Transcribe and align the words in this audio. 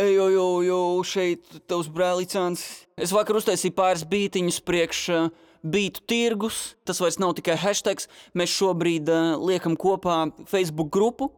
Ejo, 0.00 0.28
jo, 0.32 0.46
jo, 0.64 0.80
šeit 1.04 1.44
tavs 1.68 1.90
brālīcāns. 1.92 2.62
Es 2.96 3.12
vakar 3.12 3.36
uztaisīju 3.36 3.74
pāris 3.76 4.06
bītiņus 4.08 4.60
priekš 4.64 5.00
uh, 5.12 5.26
bītu 5.60 6.00
tirgus. 6.08 6.60
Tas 6.88 7.00
vairs 7.02 7.18
nav 7.20 7.34
tikai 7.36 7.58
hashtags. 7.60 8.08
Mēs 8.32 8.54
šobrīd 8.56 9.10
uh, 9.12 9.34
liekam 9.36 9.76
kopā 9.76 10.30
Facebook 10.48 10.88
grupu, 10.94 11.28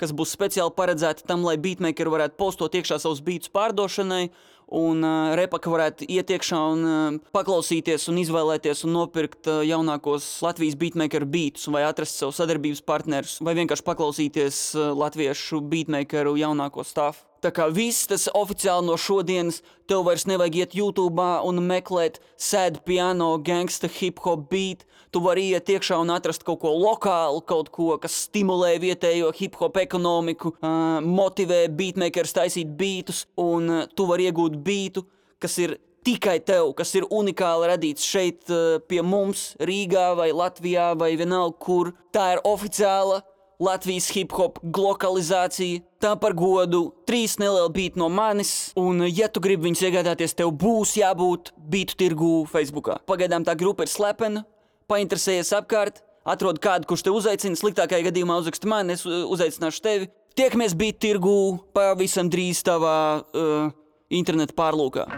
kas 0.00 0.14
būs 0.16 0.32
speciāli 0.32 0.72
paredzēta 0.78 1.26
tam, 1.28 1.44
lai 1.44 1.58
beatmakeri 1.60 2.14
varētu 2.14 2.38
postot 2.40 2.80
iekšā 2.80 2.96
savus 3.02 3.20
bītus 3.24 3.52
pārdošanai. 3.52 4.30
Un 4.68 5.00
uh, 5.00 5.32
repaka 5.38 5.70
varētu 5.72 6.04
iet 6.12 6.28
iekšā 6.34 6.58
un 6.74 6.82
uh, 6.84 7.14
paklausīties, 7.32 8.04
un 8.12 8.18
izvēlēties 8.20 8.84
un 8.84 8.92
nopirkt 8.98 9.48
uh, 9.48 9.62
jaunākos 9.64 10.26
Latvijas 10.44 10.76
beatmakeru 10.76 11.28
beatus, 11.28 11.70
vai 11.72 11.86
atrast 11.88 12.20
sev 12.20 12.34
sadarbības 12.36 12.84
partnerus, 12.84 13.38
vai 13.40 13.56
vienkārši 13.56 13.86
paklausīties 13.86 14.60
uh, 14.76 14.90
latviešu 14.92 15.62
beatmakeru 15.72 16.36
jaunāko 16.36 16.84
stāstu. 16.84 17.24
Tā 17.38 17.52
kā 17.54 17.68
viss 17.70 18.08
tas 18.10 18.26
oficiāli 18.34 18.88
no 18.88 18.96
šodienas, 18.98 19.62
tev 19.88 20.02
vairs 20.08 20.26
nevajag 20.26 20.56
iet 20.58 20.72
YouTube 20.74 21.22
un 21.46 21.62
meklēt 21.64 22.18
sad 22.36 22.80
piano, 22.84 23.36
gangsta, 23.38 23.88
hip 23.88 24.18
hop 24.26 24.48
beat. 24.50 24.82
Tu 25.12 25.22
vari 25.24 25.46
iet 25.54 25.70
iekšā 25.72 25.98
un 26.02 26.12
atrast 26.12 26.44
kaut 26.44 26.60
ko 26.62 26.72
lokālu, 26.76 27.40
kaut 27.48 27.70
ko, 27.72 27.90
kas 28.00 28.16
stimulē 28.26 28.74
vietējo 28.82 29.32
hip 29.38 29.56
hop 29.60 29.78
ekonomiku, 29.80 30.52
uh, 30.60 30.98
motivē 31.04 31.64
beatmakers 31.72 32.36
taisīt 32.36 32.74
beatus, 32.76 33.24
un 33.40 33.70
uh, 33.72 33.86
tu 33.96 34.08
vari 34.10 34.28
iegūt 34.28 34.58
beatu, 34.64 35.06
kas 35.40 35.56
ir 35.64 35.78
tikai 36.04 36.38
tev, 36.44 36.74
kas 36.76 36.94
ir 36.96 37.08
unikāli 37.12 37.68
radīts 37.68 38.04
šeit 38.06 38.48
pie 38.88 39.00
mums, 39.04 39.50
Rīgā 39.60 40.12
vai 40.16 40.30
Latvijā 40.32 40.92
vai 40.96 41.10
vienalga 41.20 41.58
kur. 41.60 41.92
Tā 42.14 42.30
ir 42.36 42.44
oficiāla 42.48 43.20
Latvijas 43.58 44.06
hip 44.14 44.32
hop 44.38 44.60
globalizācija. 44.62 45.82
Tā 45.98 46.12
par 46.22 46.36
godu 46.38 46.92
trīs 47.10 47.34
nelieli 47.42 47.72
beigti 47.74 47.98
no 47.98 48.06
manis, 48.08 48.70
un, 48.78 49.02
ja 49.10 49.26
tu 49.26 49.42
gribi 49.42 49.66
viņus 49.66 49.82
iegādāties, 49.88 50.36
tev 50.38 50.52
būs 50.54 50.94
jābūt 51.00 51.50
beigu 51.58 51.98
tirgū 51.98 52.30
Facebook. 52.52 52.92
Pagaidām 53.10 53.46
tā 53.46 53.56
grupa 53.58 53.82
ir 53.82 53.90
slepena, 53.90 54.44
painteresējies 54.88 55.52
apkārt, 55.58 56.02
atrod 56.28 56.60
kādu, 56.62 56.88
kurš 56.88 57.06
te 57.06 57.14
uzaicina. 57.14 57.58
Sliktākajā 57.58 58.08
gadījumā 58.08 58.38
uzrakst 58.42 58.66
mani, 58.68 58.96
es 58.96 59.04
uzaicināšu 59.06 59.84
tevi. 59.84 60.10
Tiekamies 60.38 60.76
beigu 60.78 60.98
tirgū 61.02 61.38
pavisam 61.74 62.30
drīz 62.30 62.62
tavā 62.66 62.98
uh, 63.20 63.70
interneta 64.14 64.54
pārlūkā. 64.58 65.08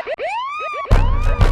Woo! 0.06 1.40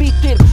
Beat 0.00 0.14
tirgus, 0.22 0.49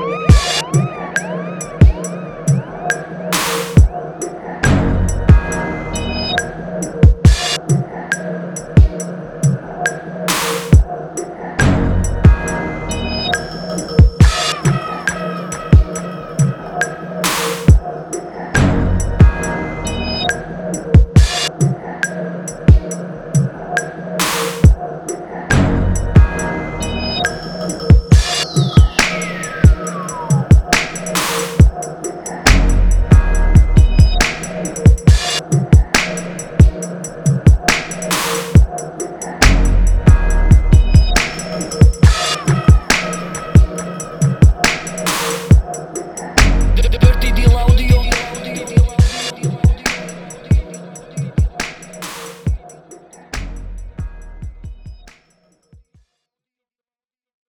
you. 0.00 0.09